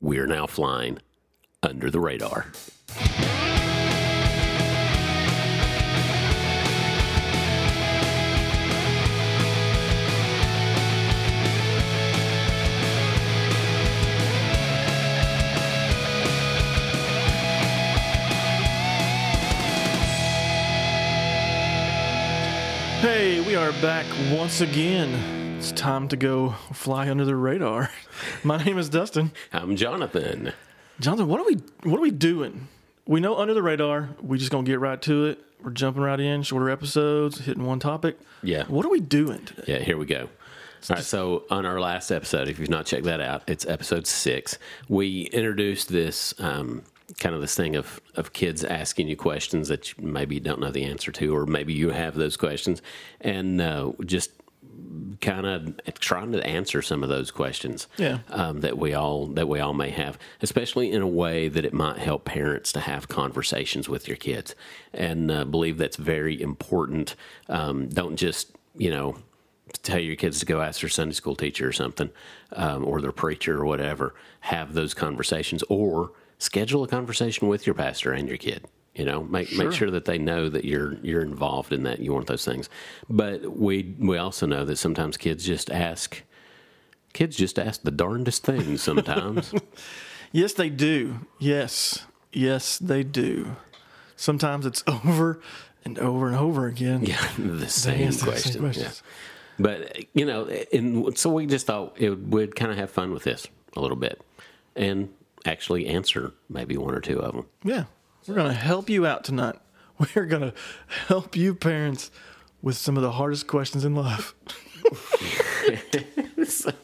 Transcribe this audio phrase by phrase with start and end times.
[0.00, 1.00] We're now flying
[1.62, 2.46] under the radar.
[23.00, 25.37] Hey, we are back once again.
[25.58, 27.90] It's time to go fly under the radar.
[28.44, 29.32] My name is Dustin.
[29.52, 30.52] I'm Jonathan.
[31.00, 32.68] Jonathan, what are we what are we doing?
[33.06, 34.10] We know under the radar.
[34.22, 35.40] We just gonna get right to it.
[35.60, 38.20] We're jumping right in, shorter episodes, hitting one topic.
[38.40, 38.66] Yeah.
[38.68, 39.64] What are we doing today?
[39.66, 40.28] Yeah, here we go.
[40.88, 44.06] All right, so on our last episode, if you've not checked that out, it's episode
[44.06, 44.58] six.
[44.88, 46.84] We introduced this um,
[47.18, 50.60] kind of this thing of, of kids asking you questions that you maybe you don't
[50.60, 52.80] know the answer to, or maybe you have those questions,
[53.20, 54.30] and uh, just
[55.20, 58.18] kind of trying to answer some of those questions Yeah.
[58.30, 61.72] um, that we all that we all may have, especially in a way that it
[61.72, 64.54] might help parents to have conversations with your kids,
[64.92, 67.16] and uh, believe that's very important.
[67.48, 69.16] Um, don't just you know
[69.82, 72.10] tell your kids to go ask their Sunday school teacher or something,
[72.52, 74.14] um, or their preacher or whatever.
[74.40, 78.64] Have those conversations, or schedule a conversation with your pastor and your kid.
[78.98, 82.00] You know, make make sure that they know that you're you're involved in that.
[82.00, 82.68] You want those things,
[83.08, 86.22] but we we also know that sometimes kids just ask.
[87.12, 89.54] Kids just ask the darndest things sometimes.
[90.32, 91.20] Yes, they do.
[91.38, 92.04] Yes.
[92.32, 93.56] Yes, they do.
[94.16, 95.40] Sometimes it's over
[95.84, 97.04] and over and over again.
[97.04, 98.60] yeah, the same answer the same question.
[98.60, 99.02] questions.
[99.04, 99.12] Yeah.
[99.60, 103.24] But you know, and so we just thought it we'd kind of have fun with
[103.24, 104.20] this a little bit,
[104.76, 105.08] and
[105.46, 107.46] actually answer maybe one or two of them.
[107.64, 107.84] Yeah.
[108.26, 109.56] We're going to help you out tonight.
[110.14, 110.54] We're going to
[111.06, 112.10] help you parents
[112.62, 114.34] with some of the hardest questions in life.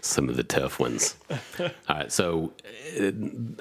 [0.00, 1.16] some of the tough ones.
[1.30, 2.52] all right, so
[3.00, 3.10] uh,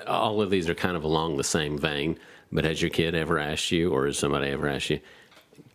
[0.07, 2.17] all of these are kind of along the same vein.
[2.51, 4.99] But has your kid ever asked you, or has somebody ever asked you,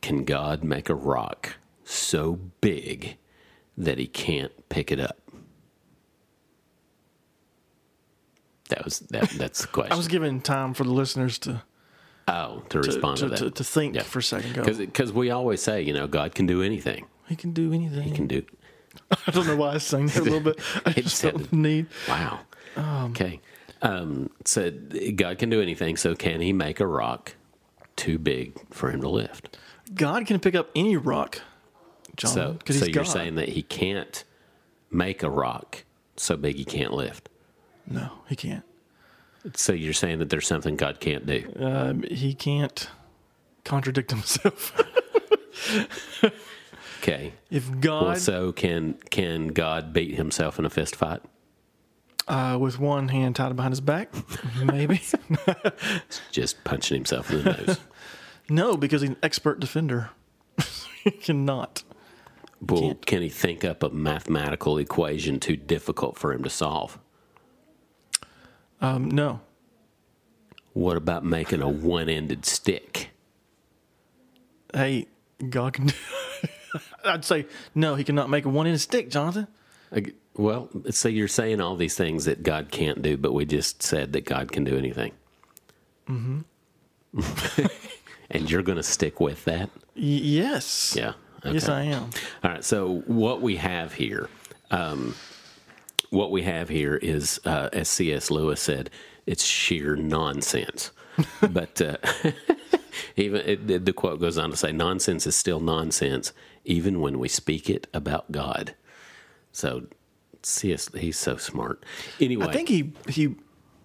[0.03, 3.17] can God make a rock so big
[3.79, 5.19] that he can't pick it up?
[8.69, 9.31] That was that.
[9.31, 9.93] That's the question.
[9.93, 11.63] I was giving time for the listeners to
[12.29, 13.39] oh, to respond to, to, that.
[13.39, 14.03] to, to think Yeah.
[14.03, 14.65] for a second.
[14.79, 17.07] Because we always say, you know, God can do anything.
[17.29, 18.03] He can do anything.
[18.03, 18.43] He can do.
[19.27, 20.59] I don't know why I sang that a little bit.
[20.87, 21.87] I just felt the need.
[22.09, 22.41] Wow.
[22.77, 23.41] okay.
[23.83, 24.71] Um, so
[25.15, 25.97] God can do anything.
[25.97, 27.35] So can He make a rock
[27.95, 29.59] too big for Him to lift?
[29.95, 31.41] God can pick up any rock,
[32.17, 33.09] John, So, so you're God.
[33.09, 34.25] saying that He can't
[34.91, 35.85] make a rock
[36.17, 37.29] so big He can't lift.
[37.87, 38.65] No, he can't.
[39.55, 41.53] So you're saying that there's something God can't do.
[41.59, 42.89] Um, he can't
[43.65, 44.73] contradict himself.
[47.03, 47.33] Okay.
[47.51, 51.21] if God, Well, so can can God beat Himself in a fist fight?
[52.27, 54.13] uh, with one hand tied behind his back,
[54.65, 55.01] maybe.
[56.33, 57.79] Just punching himself in the nose.
[58.51, 60.11] no, because he's an expert defender.
[61.05, 61.85] he cannot.
[62.61, 66.99] Well, can he think up a mathematical equation too difficult for him to solve?
[68.81, 69.41] Um, no,
[70.75, 73.11] What about making a one-ended stick?
[74.75, 75.07] hey,
[75.49, 75.91] God can.
[77.05, 77.95] I'd say no.
[77.95, 79.47] He cannot make a one-ended stick, Jonathan.
[80.35, 84.13] Well, so you're saying all these things that God can't do, but we just said
[84.13, 85.13] that God can do anything.
[86.09, 86.41] Mm-hmm.
[88.31, 89.71] and you're going to stick with that?
[89.95, 90.95] Yes.
[90.97, 91.15] Yeah.
[91.45, 91.73] Yes, okay.
[91.73, 92.11] I am.
[92.45, 92.65] All right.
[92.65, 94.29] So what we have here,
[94.71, 95.15] um,
[96.11, 98.31] what we have here is, uh, as C.S.
[98.31, 98.91] Lewis said,
[99.27, 100.93] it's sheer nonsense.
[101.51, 101.97] but uh,
[103.17, 106.33] even it, the quote goes on to say, "Nonsense is still nonsense,
[106.65, 108.75] even when we speak it about God."
[109.53, 109.87] So
[110.43, 110.91] C.S.
[110.95, 111.85] He's so smart.
[112.21, 113.35] Anyway, I think he he.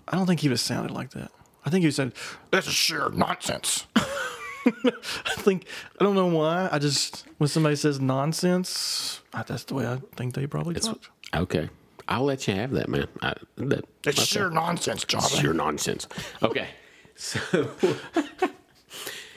[0.08, 1.32] I don't think he would have sounded like that.
[1.66, 2.14] I think he said,
[2.52, 5.66] "This is sheer nonsense." I think
[6.00, 6.70] I don't know why.
[6.72, 11.10] I just when somebody says nonsense, that's the way I think they probably talk.
[11.34, 11.70] okay.
[12.12, 13.08] I'll let you have that, man.
[13.22, 14.26] I, that, It's okay.
[14.26, 15.40] sheer nonsense, Jonathan.
[15.40, 16.08] Sheer nonsense.
[16.44, 16.68] Okay.
[17.16, 17.68] So,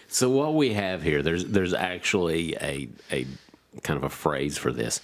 [0.08, 3.26] so what we have here, there's there's actually a a
[3.82, 5.00] kind of a phrase for this.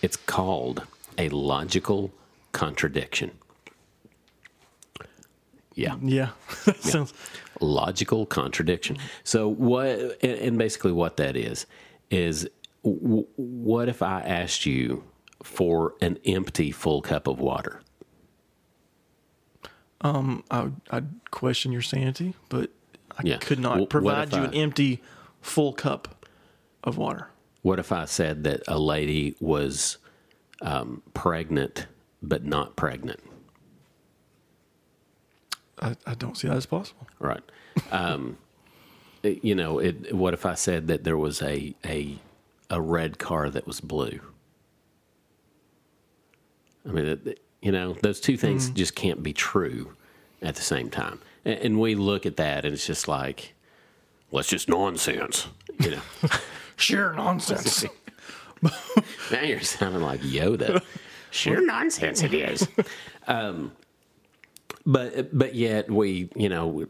[0.00, 0.82] It's called
[1.18, 2.12] a logical
[2.52, 3.32] contradiction.
[5.74, 6.30] Yeah, Yeah,
[6.66, 7.14] that sounds.
[7.60, 8.98] logical contradiction.
[9.24, 11.66] So what, and basically what that is,
[12.10, 12.48] is
[12.84, 15.02] w- what if I asked you
[15.42, 17.80] for an empty full cup of water?
[20.02, 22.70] Um, I I'd question your sanity, but
[23.18, 23.36] I Yeah.
[23.38, 25.02] could not what provide you I- an empty,
[25.40, 26.26] full cup
[26.84, 27.28] of water.
[27.62, 29.98] What if I said that a lady was
[30.62, 31.86] um, pregnant
[32.22, 33.20] but not pregnant?
[35.82, 37.06] I, I don't see that as possible.
[37.18, 37.42] Right.
[37.90, 38.38] Um,
[39.22, 42.18] you know, it, what if I said that there was a, a,
[42.70, 44.20] a red car that was blue?
[46.88, 49.92] I mean, it, it- you know, those two things just can't be true
[50.40, 51.20] at the same time.
[51.44, 53.52] And, and we look at that and it's just like,
[54.30, 55.46] well, it's just nonsense.
[55.78, 56.00] You know,
[56.76, 57.84] Sheer nonsense.
[59.30, 60.82] now you're sounding like Yoda.
[61.30, 62.66] Sure nonsense it is.
[63.26, 63.72] Um,
[64.86, 66.86] but but yet we you know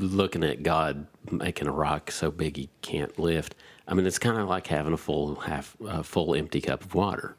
[0.00, 3.54] looking at God making a rock so big he can't lift.
[3.86, 6.94] I mean, it's kind of like having a full half a full empty cup of
[6.94, 7.36] water.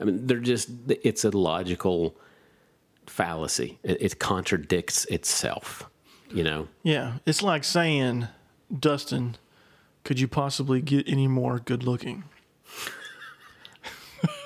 [0.00, 2.16] I mean, they're just it's a logical
[3.06, 3.78] fallacy.
[3.82, 5.86] It, it contradicts itself.
[6.32, 6.68] You know.
[6.84, 8.28] yeah, it's like saying,
[8.78, 9.36] Dustin,
[10.04, 12.22] could you possibly get any more good looking?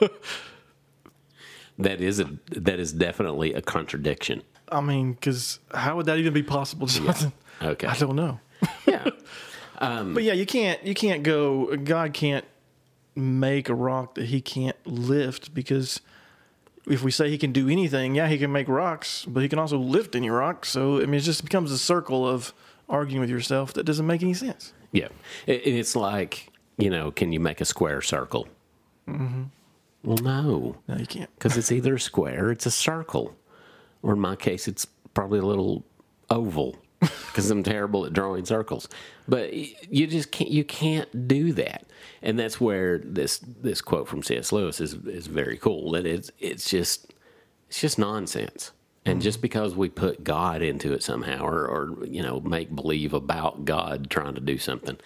[1.78, 4.42] That is a that is definitely a contradiction.
[4.70, 7.32] I mean, because how would that even be possible, Jonathan?
[7.60, 7.86] Okay.
[7.86, 8.40] I don't know.
[8.86, 9.04] Yeah.
[9.80, 11.76] But yeah, you can't you can't go.
[11.76, 12.46] God can't
[13.16, 16.00] make a rock that He can't lift because
[16.86, 19.58] if we say He can do anything, yeah, He can make rocks, but He can
[19.58, 20.64] also lift any rock.
[20.66, 22.52] So I mean, it just becomes a circle of
[22.88, 24.72] arguing with yourself that doesn't make any sense.
[24.92, 25.08] Yeah,
[25.46, 28.48] it, it's like you know, can you make a square circle?
[29.08, 29.44] Mm-hmm.
[30.02, 31.30] Well, no, No, you can't.
[31.38, 33.34] because it's either a square, it's a circle,
[34.02, 34.84] or in my case, it's
[35.14, 35.84] probably a little
[36.30, 36.76] oval.
[37.26, 38.88] Because I'm terrible at drawing circles,
[39.26, 40.50] but you just can't.
[40.50, 41.86] You can't do that,
[42.22, 44.52] and that's where this this quote from C.S.
[44.52, 45.92] Lewis is is very cool.
[45.92, 47.12] That it's it's just
[47.68, 48.72] it's just nonsense.
[49.06, 53.12] And just because we put God into it somehow, or, or you know, make believe
[53.12, 54.96] about God trying to do something,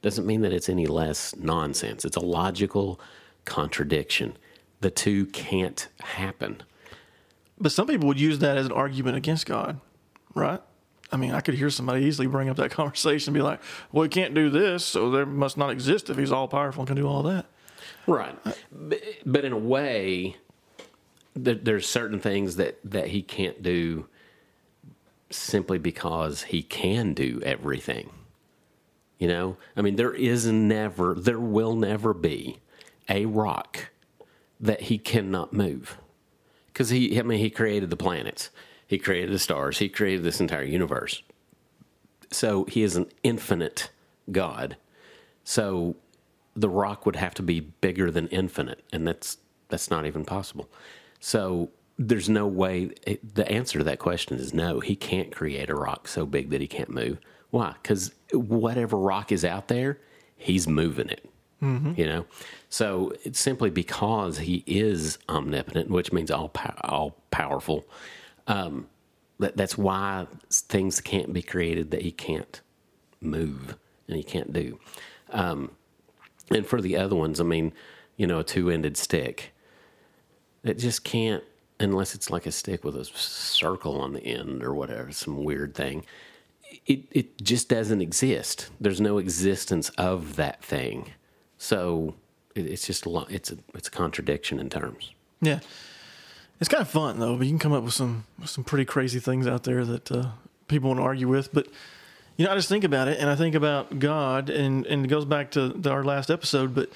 [0.00, 2.04] doesn't mean that it's any less nonsense.
[2.04, 3.00] It's a logical
[3.44, 4.36] contradiction.
[4.80, 6.62] The two can't happen.
[7.58, 9.80] But some people would use that as an argument against God,
[10.34, 10.60] right?
[11.10, 13.60] I mean, I could hear somebody easily bring up that conversation and be like,
[13.92, 16.88] "Well, he can't do this, so there must not exist if he's all powerful and
[16.88, 17.46] can do all that."
[18.06, 18.36] Right.
[19.24, 20.36] But, in a way,
[21.34, 24.08] there's certain things that, that he can't do
[25.30, 28.10] simply because he can do everything.
[29.18, 29.56] You know?
[29.76, 32.60] I mean, there is never, there will never be
[33.08, 33.90] a rock
[34.58, 35.98] that he cannot move.
[36.66, 38.50] Because he, I mean, he created the planets,
[38.88, 41.22] he created the stars, he created this entire universe.
[42.32, 43.90] So he is an infinite
[44.32, 44.76] God.
[45.44, 45.96] So
[46.56, 49.38] the rock would have to be bigger than infinite, and that's
[49.68, 50.68] that's not even possible.
[51.20, 52.90] So there's no way.
[53.06, 54.80] It, the answer to that question is no.
[54.80, 57.18] He can't create a rock so big that he can't move.
[57.50, 57.74] Why?
[57.82, 60.00] Because whatever rock is out there,
[60.36, 61.28] he's moving it.
[61.62, 61.94] Mm-hmm.
[61.96, 62.26] You know,
[62.70, 66.52] so it's simply because he is omnipotent, which means all
[66.84, 67.84] all powerful.
[68.48, 68.88] Um,
[69.38, 72.60] that, that's why things can't be created that he can't
[73.20, 73.76] move
[74.08, 74.80] and he can't do.
[75.30, 75.70] Um,
[76.50, 77.72] and for the other ones, I mean,
[78.16, 79.52] you know, a two ended stick.
[80.64, 81.44] It just can't,
[81.78, 85.74] unless it's like a stick with a circle on the end or whatever, some weird
[85.74, 86.04] thing.
[86.86, 88.70] It, it just doesn't exist.
[88.80, 91.12] There's no existence of that thing.
[91.58, 92.14] So
[92.54, 95.12] it, it's just a lot, it's a, it's a contradiction in terms.
[95.40, 95.60] Yeah,
[96.60, 97.36] it's kind of fun though.
[97.36, 100.30] But you can come up with some some pretty crazy things out there that uh,
[100.66, 101.52] people want to argue with.
[101.52, 101.68] But
[102.36, 105.08] you know, I just think about it, and I think about God, and and it
[105.08, 106.74] goes back to our last episode.
[106.74, 106.90] But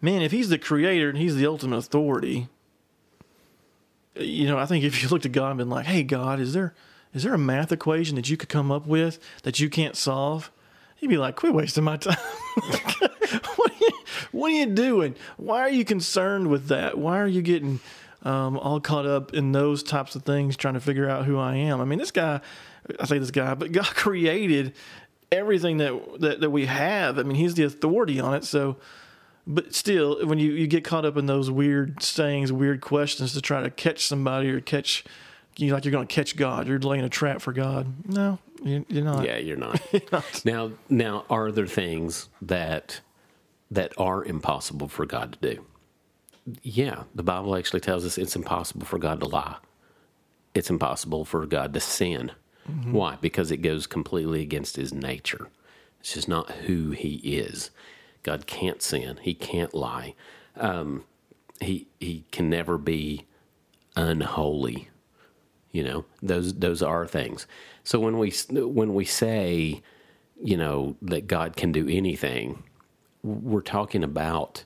[0.00, 2.48] man, if He's the Creator and He's the ultimate authority,
[4.16, 6.52] you know, I think if you looked at God and been like, "Hey, God, is
[6.52, 6.74] there
[7.14, 10.50] is there a math equation that you could come up with that you can't solve?"
[10.96, 12.16] He'd be like, "Quit wasting my time."
[12.54, 13.90] what, are you,
[14.32, 15.14] what are you doing?
[15.36, 16.98] Why are you concerned with that?
[16.98, 17.78] Why are you getting
[18.22, 21.56] um, all caught up in those types of things, trying to figure out who I
[21.56, 21.80] am?
[21.80, 22.40] I mean, this guy,
[22.98, 24.74] I say this guy, but God created
[25.30, 27.18] everything that, that that we have.
[27.18, 28.44] I mean, He's the authority on it.
[28.44, 28.76] So,
[29.46, 33.40] but still, when you, you get caught up in those weird sayings, weird questions to
[33.40, 35.04] try to catch somebody or catch,
[35.56, 38.08] you like you're going to catch God, you're laying a trap for God.
[38.08, 39.24] No, you- you're not.
[39.24, 39.80] Yeah, you're not.
[40.44, 43.00] now, now, are there things that
[43.70, 45.64] that are impossible for God to do?
[46.62, 49.56] Yeah, the Bible actually tells us it's impossible for God to lie.
[50.54, 52.32] It's impossible for God to sin.
[52.92, 53.16] Why?
[53.20, 55.48] Because it goes completely against His nature.
[56.00, 57.70] It's just not who He is.
[58.22, 59.18] God can't sin.
[59.22, 60.14] He can't lie.
[60.56, 61.04] Um,
[61.60, 63.26] he He can never be
[63.96, 64.88] unholy.
[65.72, 67.46] You know, those those are things.
[67.84, 69.82] So when we when we say,
[70.42, 72.62] you know, that God can do anything,
[73.22, 74.64] we're talking about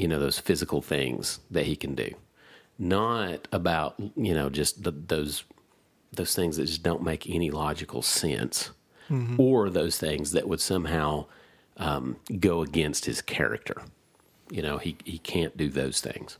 [0.00, 2.10] you know those physical things that he can do,
[2.78, 5.44] not about you know just the, those
[6.12, 8.70] those things that just don't make any logical sense,
[9.38, 11.26] or those things that would somehow
[11.76, 13.82] um, go against his character.
[14.50, 16.38] You know, he he can't do those things.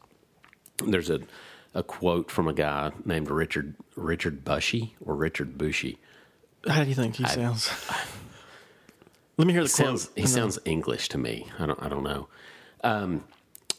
[0.84, 1.20] There's a
[1.74, 5.98] a quote from a guy named Richard Richard Bushy or Richard Bushy.
[6.66, 7.70] How do you think he sounds?
[9.36, 9.86] Let me hear the He quote.
[10.00, 11.46] sounds he sounds English to me.
[11.58, 12.28] I don't I don't know.
[12.82, 13.24] Um,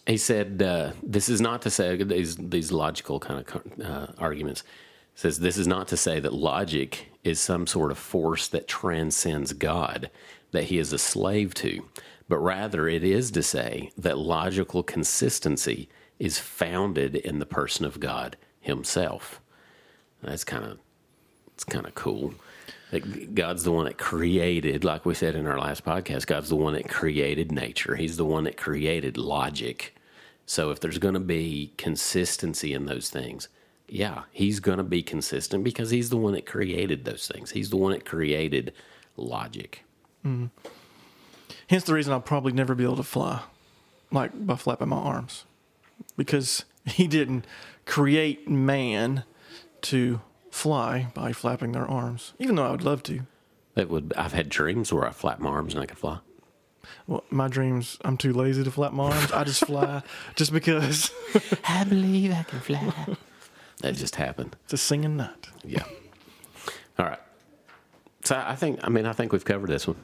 [0.07, 4.63] he said, uh, "This is not to say these these logical kind of uh, arguments."
[5.13, 9.53] Says this is not to say that logic is some sort of force that transcends
[9.53, 10.09] God,
[10.51, 11.85] that he is a slave to,
[12.27, 17.99] but rather it is to say that logical consistency is founded in the person of
[17.99, 19.41] God Himself.
[20.23, 20.79] That's kind of
[21.53, 22.33] it's kind of cool.
[22.91, 26.55] That God's the one that created, like we said in our last podcast, God's the
[26.55, 27.95] one that created nature.
[27.95, 29.95] He's the one that created logic.
[30.45, 33.47] So if there's going to be consistency in those things,
[33.87, 37.51] yeah, he's going to be consistent because he's the one that created those things.
[37.51, 38.73] He's the one that created
[39.17, 39.83] logic.
[40.25, 40.47] Mm-hmm.
[41.69, 43.41] Hence the reason I'll probably never be able to fly,
[44.11, 45.45] like by flapping my arms,
[46.17, 47.45] because he didn't
[47.85, 49.23] create man
[49.83, 50.21] to
[50.51, 52.33] fly by flapping their arms.
[52.37, 53.21] Even though I would love to.
[53.73, 56.19] That would I've had dreams where I flap my arms and I could fly.
[57.07, 59.31] Well, my dreams, I'm too lazy to flap my arms.
[59.31, 60.03] I just fly
[60.35, 61.11] just because
[61.67, 62.93] I believe I can fly.
[63.81, 64.55] that just happened.
[64.65, 65.47] it's a singing night.
[65.63, 65.85] Yeah.
[66.99, 67.19] All right.
[68.23, 69.97] So I think I mean I think we've covered this one.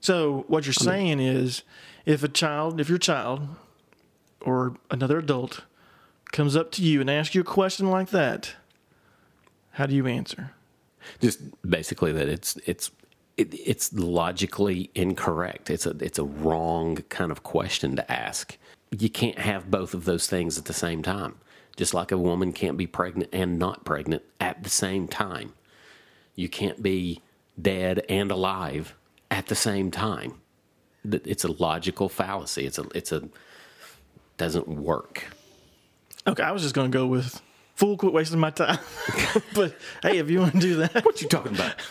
[0.00, 1.62] So what you're saying is,
[2.06, 3.46] if a child, if your child
[4.40, 5.62] or another adult
[6.32, 8.56] comes up to you and asks you a question like that,
[9.72, 10.52] how do you answer?
[11.20, 12.90] Just basically that it's it's
[13.36, 15.70] it, it's logically incorrect.
[15.70, 18.56] It's a it's a wrong kind of question to ask.
[18.90, 21.36] You can't have both of those things at the same time.
[21.76, 25.54] Just like a woman can't be pregnant and not pregnant at the same time.
[26.34, 27.20] You can't be
[27.60, 28.94] dead and alive
[29.30, 30.34] at the same time.
[31.04, 32.66] It's a logical fallacy.
[32.66, 33.28] It's a it's a
[34.36, 35.24] doesn't work.
[36.26, 37.40] Okay, I was just going to go with
[37.82, 38.78] fool, quit wasting my time.
[39.54, 41.74] but hey, if you want to do that, What you talking about?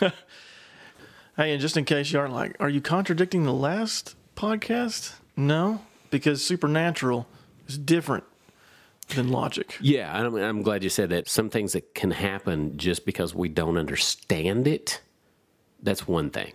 [1.36, 5.16] hey, and just in case you aren't like, are you contradicting the last podcast?
[5.36, 7.26] No, because supernatural
[7.68, 8.24] is different
[9.14, 9.76] than logic.
[9.82, 11.28] Yeah, I'm, I'm glad you said that.
[11.28, 15.02] Some things that can happen just because we don't understand it,
[15.82, 16.54] that's one thing,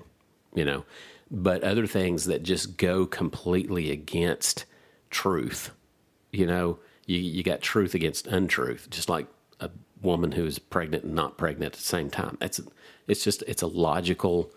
[0.56, 0.84] you know.
[1.30, 4.66] But other things that just go completely against
[5.12, 5.70] truth,
[6.32, 9.26] you know, you, you got truth against untruth, just like
[9.60, 9.72] a
[10.02, 12.38] woman who is pregnant and not pregnant at the same time.
[12.40, 12.62] That's
[13.08, 14.52] it's just it's a logical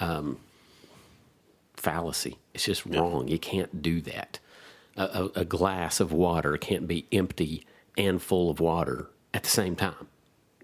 [0.00, 0.40] um,
[1.76, 2.38] fallacy.
[2.54, 3.28] It's just wrong.
[3.28, 4.40] You can't do that.
[4.96, 7.64] A, a, a glass of water can't be empty
[7.96, 10.08] and full of water at the same time.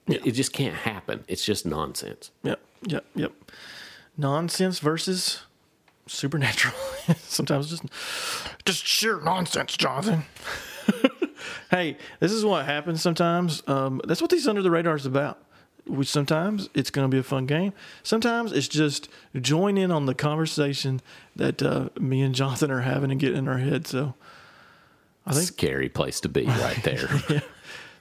[0.06, 1.24] It, it just can't happen.
[1.28, 2.30] It's just nonsense.
[2.42, 3.32] Yep, yep, yep.
[4.16, 5.42] Nonsense versus
[6.06, 6.74] supernatural.
[7.18, 7.84] Sometimes just
[8.64, 10.24] just sheer nonsense, Jonathan.
[11.70, 13.62] hey, this is what happens sometimes.
[13.66, 15.38] Um, that's what these under the radar is about.
[15.86, 17.72] We, sometimes it's going to be a fun game.
[18.02, 19.08] Sometimes it's just
[19.40, 21.00] join in on the conversation
[21.36, 23.86] that uh, me and Jonathan are having and get in our head.
[23.86, 24.14] So,
[25.26, 27.08] I think Scary place to be right there.
[27.28, 27.40] yeah.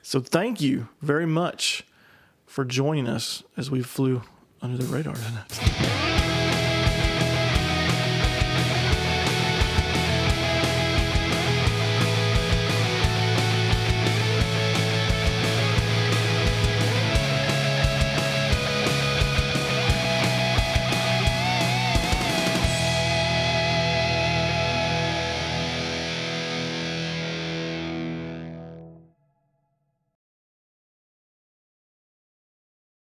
[0.02, 0.20] so.
[0.20, 1.86] Thank you very much
[2.46, 4.22] for joining us as we flew
[4.62, 5.87] under the radar tonight.